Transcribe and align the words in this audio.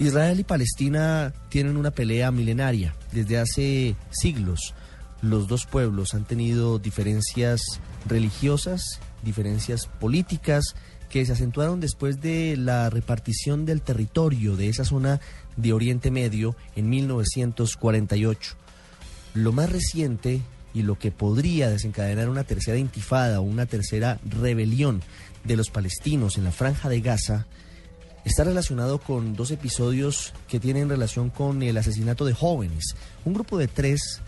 Israel 0.00 0.40
y 0.40 0.44
Palestina 0.44 1.34
tienen 1.50 1.76
una 1.76 1.90
pelea 1.90 2.32
milenaria. 2.32 2.94
Desde 3.12 3.38
hace 3.38 3.96
siglos 4.10 4.74
los 5.20 5.46
dos 5.46 5.66
pueblos 5.66 6.14
han 6.14 6.24
tenido 6.24 6.78
diferencias 6.78 7.60
religiosas, 8.06 8.98
diferencias 9.22 9.86
políticas 9.86 10.74
que 11.10 11.26
se 11.26 11.32
acentuaron 11.32 11.80
después 11.80 12.22
de 12.22 12.56
la 12.56 12.88
repartición 12.88 13.66
del 13.66 13.82
territorio 13.82 14.56
de 14.56 14.70
esa 14.70 14.86
zona 14.86 15.20
de 15.58 15.74
Oriente 15.74 16.10
Medio 16.10 16.56
en 16.76 16.88
1948. 16.88 18.54
Lo 19.34 19.52
más 19.52 19.70
reciente 19.70 20.40
y 20.72 20.82
lo 20.82 20.98
que 20.98 21.10
podría 21.10 21.68
desencadenar 21.68 22.30
una 22.30 22.44
tercera 22.44 22.78
intifada 22.78 23.40
o 23.40 23.42
una 23.42 23.66
tercera 23.66 24.18
rebelión 24.24 25.02
de 25.44 25.58
los 25.58 25.68
palestinos 25.68 26.38
en 26.38 26.44
la 26.44 26.52
franja 26.52 26.88
de 26.88 27.02
Gaza 27.02 27.46
está 28.24 28.44
relacionado 28.44 28.98
con 28.98 29.34
dos 29.34 29.50
episodios 29.50 30.32
que 30.48 30.60
tienen 30.60 30.88
relación 30.88 31.30
con 31.30 31.62
el 31.62 31.76
asesinato 31.76 32.24
de 32.24 32.34
jóvenes. 32.34 32.94
Un 33.24 33.34
grupo 33.34 33.58
de 33.58 33.68
tres 33.68 34.20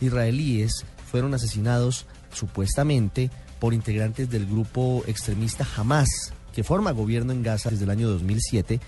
israelíes 0.00 0.84
fueron 1.10 1.34
asesinados 1.34 2.06
supuestamente 2.32 3.30
por 3.58 3.74
integrantes 3.74 4.30
del 4.30 4.46
grupo 4.46 5.02
extremista 5.06 5.66
Hamas, 5.76 6.32
que 6.54 6.64
forma 6.64 6.92
gobierno 6.92 7.32
en 7.32 7.42
Gaza 7.42 7.70
desde 7.70 7.84
el 7.84 7.90
año 7.90 8.08
2007, 8.08 8.80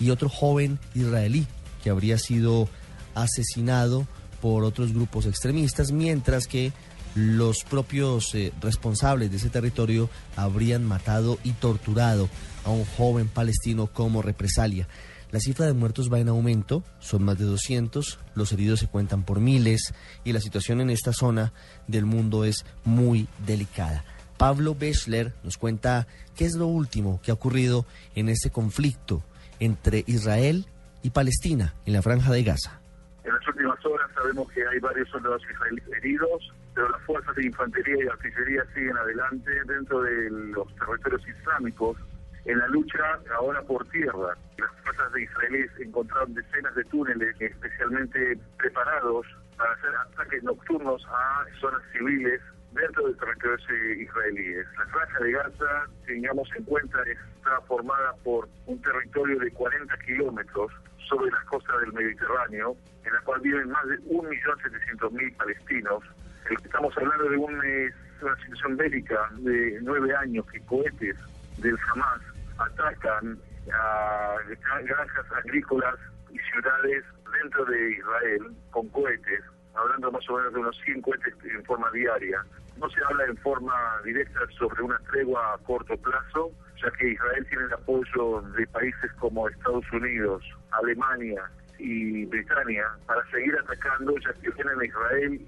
y 0.00 0.10
otro 0.10 0.28
joven 0.28 0.78
israelí 0.94 1.46
que 1.82 1.90
habría 1.90 2.18
sido 2.18 2.68
asesinado 3.14 4.06
por 4.40 4.64
otros 4.64 4.92
grupos 4.92 5.26
extremistas, 5.26 5.90
mientras 5.90 6.46
que 6.46 6.72
los 7.18 7.64
propios 7.64 8.32
eh, 8.34 8.52
responsables 8.60 9.30
de 9.30 9.38
ese 9.38 9.50
territorio 9.50 10.08
habrían 10.36 10.84
matado 10.84 11.38
y 11.42 11.52
torturado 11.52 12.28
a 12.64 12.70
un 12.70 12.84
joven 12.84 13.28
palestino 13.28 13.88
como 13.88 14.22
represalia. 14.22 14.86
La 15.32 15.40
cifra 15.40 15.66
de 15.66 15.72
muertos 15.72 16.10
va 16.12 16.20
en 16.20 16.28
aumento, 16.28 16.84
son 17.00 17.24
más 17.24 17.38
de 17.38 17.44
200, 17.44 18.18
los 18.34 18.52
heridos 18.52 18.80
se 18.80 18.86
cuentan 18.86 19.24
por 19.24 19.40
miles 19.40 19.92
y 20.24 20.32
la 20.32 20.40
situación 20.40 20.80
en 20.80 20.90
esta 20.90 21.12
zona 21.12 21.52
del 21.86 22.06
mundo 22.06 22.44
es 22.44 22.64
muy 22.84 23.28
delicada. 23.44 24.04
Pablo 24.38 24.76
Bechler 24.76 25.34
nos 25.42 25.58
cuenta 25.58 26.06
qué 26.36 26.44
es 26.44 26.54
lo 26.54 26.66
último 26.66 27.20
que 27.22 27.32
ha 27.32 27.34
ocurrido 27.34 27.84
en 28.14 28.28
este 28.28 28.50
conflicto 28.50 29.24
entre 29.58 30.04
Israel 30.06 30.66
y 31.02 31.10
Palestina 31.10 31.74
en 31.84 31.94
la 31.94 32.02
franja 32.02 32.32
de 32.32 32.44
Gaza. 32.44 32.80
En 33.24 33.34
las 33.34 33.46
últimas 33.48 33.84
horas 33.84 34.08
sabemos 34.14 34.50
que 34.52 34.66
hay 34.66 34.78
varios 34.78 35.08
soldados 35.10 35.42
israelíes 35.52 35.88
heridos, 35.98 36.52
pero 36.78 36.90
las 36.90 37.02
fuerzas 37.02 37.34
de 37.34 37.46
infantería 37.46 38.04
y 38.04 38.06
artillería 38.06 38.64
siguen 38.72 38.96
adelante 38.96 39.50
dentro 39.66 40.00
de 40.00 40.30
los 40.30 40.72
territorios 40.76 41.26
islámicos 41.26 41.96
en 42.44 42.56
la 42.56 42.68
lucha 42.68 43.18
ahora 43.36 43.60
por 43.62 43.84
tierra. 43.88 44.38
Las 44.58 44.70
fuerzas 44.84 45.12
de 45.12 45.22
israelíes 45.24 45.72
encontraron 45.80 46.34
decenas 46.34 46.72
de 46.76 46.84
túneles 46.84 47.34
especialmente 47.40 48.38
preparados 48.58 49.26
para 49.56 49.72
hacer 49.72 49.90
ataques 50.06 50.44
nocturnos 50.44 51.04
a 51.08 51.46
zonas 51.60 51.82
civiles 51.92 52.40
dentro 52.70 53.06
del 53.06 53.16
territorio 53.16 53.56
israelíes. 54.00 54.66
La 54.78 54.86
franja 54.86 55.18
de 55.18 55.32
Gaza, 55.32 55.86
tengamos 56.06 56.48
en 56.54 56.62
cuenta, 56.62 57.02
está 57.02 57.60
formada 57.66 58.12
por 58.22 58.48
un 58.66 58.80
territorio 58.82 59.36
de 59.40 59.50
40 59.50 59.98
kilómetros 60.06 60.70
sobre 61.08 61.32
las 61.32 61.44
costas 61.46 61.80
del 61.80 61.92
Mediterráneo, 61.92 62.76
en 63.04 63.12
la 63.12 63.20
cual 63.22 63.40
viven 63.40 63.68
más 63.68 63.84
de 63.88 63.98
1.700.000 64.02 65.36
palestinos. 65.36 66.04
Estamos 66.50 66.96
hablando 66.96 67.28
de 67.28 67.36
una 67.36 68.36
situación 68.42 68.76
bélica 68.76 69.28
de 69.38 69.78
nueve 69.82 70.14
años 70.16 70.46
que 70.50 70.60
cohetes 70.62 71.16
del 71.58 71.76
Hamas 71.92 72.20
atacan 72.58 73.38
a 73.72 74.36
granjas 74.82 75.26
agrícolas 75.44 75.96
y 76.30 76.38
ciudades 76.38 77.04
dentro 77.42 77.64
de 77.66 77.92
Israel 77.92 78.56
con 78.70 78.88
cohetes, 78.88 79.42
hablando 79.74 80.10
más 80.10 80.28
o 80.30 80.36
menos 80.36 80.54
de 80.54 80.60
unos 80.60 80.76
100 80.84 81.02
cohetes 81.02 81.34
en 81.44 81.64
forma 81.64 81.90
diaria. 81.90 82.42
No 82.78 82.88
se 82.88 83.00
habla 83.08 83.24
en 83.26 83.36
forma 83.38 83.74
directa 84.04 84.40
sobre 84.58 84.82
una 84.82 84.98
tregua 85.10 85.54
a 85.54 85.58
corto 85.58 85.96
plazo, 85.98 86.50
ya 86.82 86.90
que 86.92 87.08
Israel 87.10 87.46
tiene 87.48 87.64
el 87.64 87.72
apoyo 87.74 88.40
de 88.56 88.66
países 88.68 89.12
como 89.18 89.48
Estados 89.48 89.84
Unidos, 89.92 90.44
Alemania 90.70 91.42
y 91.78 92.24
Britania 92.26 92.86
para 93.06 93.22
seguir 93.30 93.54
atacando, 93.58 94.14
ya 94.18 94.32
que 94.34 94.50
tienen 94.52 94.80
a 94.80 94.84
Israel 94.84 95.40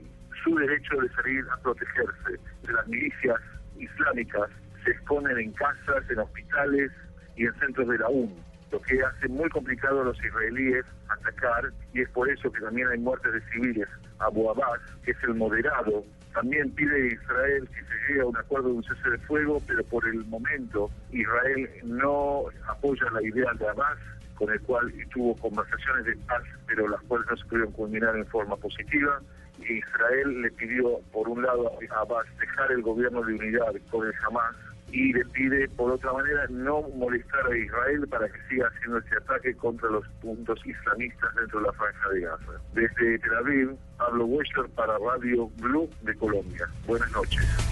su 0.42 0.54
derecho 0.56 0.96
de 0.96 1.08
salir 1.10 1.44
a 1.52 1.56
protegerse 1.58 2.40
de 2.62 2.72
las 2.72 2.86
milicias 2.88 3.40
islámicas 3.78 4.50
se 4.84 4.90
exponen 4.92 5.38
en 5.38 5.52
casas, 5.52 6.08
en 6.08 6.18
hospitales 6.18 6.90
y 7.36 7.46
en 7.46 7.54
centros 7.54 7.88
de 7.88 7.98
la 7.98 8.08
UN, 8.08 8.34
lo 8.70 8.80
que 8.80 9.02
hace 9.02 9.28
muy 9.28 9.48
complicado 9.50 10.02
a 10.02 10.04
los 10.04 10.24
israelíes 10.24 10.84
atacar 11.08 11.72
y 11.92 12.02
es 12.02 12.08
por 12.10 12.30
eso 12.30 12.50
que 12.52 12.60
también 12.60 12.88
hay 12.88 12.98
muertes 12.98 13.32
de 13.32 13.40
civiles. 13.52 13.88
Abu 14.18 14.50
Abbas, 14.50 14.80
que 15.04 15.12
es 15.12 15.22
el 15.24 15.34
moderado, 15.34 16.04
también 16.32 16.70
pide 16.72 16.94
a 16.94 17.06
Israel 17.06 17.68
que 17.68 17.84
se 17.84 18.08
llegue 18.08 18.20
a 18.20 18.26
un 18.26 18.36
acuerdo 18.36 18.68
de 18.68 18.74
un 18.74 18.84
cese 18.84 19.10
de 19.10 19.18
fuego, 19.18 19.60
pero 19.66 19.82
por 19.84 20.06
el 20.06 20.24
momento 20.26 20.90
Israel 21.10 21.68
no 21.84 22.44
apoya 22.68 23.10
la 23.12 23.22
idea 23.22 23.52
de 23.58 23.68
Abbas, 23.68 23.98
con 24.36 24.50
el 24.50 24.60
cual 24.62 24.92
tuvo 25.12 25.36
conversaciones 25.36 26.04
de 26.04 26.16
paz, 26.26 26.42
pero 26.66 26.88
las 26.88 27.00
cuales 27.02 27.26
no 27.30 27.36
se 27.36 27.44
pudieron 27.46 27.72
culminar 27.72 28.16
en 28.16 28.26
forma 28.26 28.56
positiva. 28.56 29.20
Israel 29.68 30.42
le 30.42 30.50
pidió, 30.52 31.00
por 31.12 31.28
un 31.28 31.42
lado, 31.42 31.70
a 31.70 32.00
Abbas 32.00 32.26
dejar 32.38 32.72
el 32.72 32.82
gobierno 32.82 33.22
de 33.22 33.34
unidad 33.34 33.72
con 33.90 34.06
el 34.06 34.14
Hamas 34.26 34.56
y 34.92 35.12
le 35.12 35.24
pide, 35.26 35.68
por 35.70 35.92
otra 35.92 36.12
manera, 36.12 36.46
no 36.50 36.82
molestar 36.96 37.46
a 37.46 37.56
Israel 37.56 38.06
para 38.08 38.28
que 38.28 38.38
siga 38.48 38.66
haciendo 38.68 38.98
ese 38.98 39.16
ataque 39.16 39.54
contra 39.54 39.88
los 39.88 40.06
puntos 40.20 40.58
islamistas 40.66 41.34
dentro 41.36 41.60
de 41.60 41.66
la 41.66 41.72
franja 41.72 42.08
de 42.10 42.20
Gaza. 42.20 42.52
Desde 42.74 43.18
Tel 43.18 43.34
Aviv, 43.36 43.76
Pablo 43.98 44.28
para 44.74 44.98
Radio 44.98 45.48
Blue 45.58 45.88
de 46.02 46.14
Colombia. 46.16 46.68
Buenas 46.86 47.10
noches. 47.12 47.69